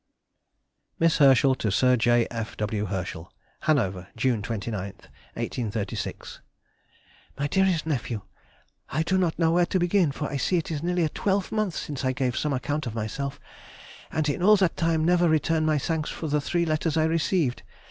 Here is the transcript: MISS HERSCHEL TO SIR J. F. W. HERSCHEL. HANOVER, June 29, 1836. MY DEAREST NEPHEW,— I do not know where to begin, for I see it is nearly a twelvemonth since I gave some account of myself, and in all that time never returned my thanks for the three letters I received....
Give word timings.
MISS 0.97 1.19
HERSCHEL 1.19 1.53
TO 1.53 1.71
SIR 1.71 1.95
J. 1.95 2.27
F. 2.31 2.57
W. 2.57 2.85
HERSCHEL. 2.85 3.31
HANOVER, 3.65 4.07
June 4.15 4.41
29, 4.41 4.73
1836. 4.81 6.41
MY 7.37 7.45
DEAREST 7.47 7.85
NEPHEW,— 7.85 8.23
I 8.89 9.03
do 9.03 9.19
not 9.19 9.37
know 9.37 9.51
where 9.51 9.67
to 9.67 9.77
begin, 9.77 10.11
for 10.11 10.27
I 10.27 10.37
see 10.37 10.57
it 10.57 10.71
is 10.71 10.81
nearly 10.81 11.03
a 11.03 11.09
twelvemonth 11.09 11.75
since 11.75 12.03
I 12.03 12.13
gave 12.13 12.35
some 12.35 12.51
account 12.51 12.87
of 12.87 12.95
myself, 12.95 13.39
and 14.11 14.27
in 14.27 14.41
all 14.41 14.55
that 14.55 14.75
time 14.75 15.05
never 15.05 15.29
returned 15.29 15.67
my 15.67 15.77
thanks 15.77 16.09
for 16.09 16.27
the 16.27 16.41
three 16.41 16.65
letters 16.65 16.97
I 16.97 17.03
received.... 17.05 17.61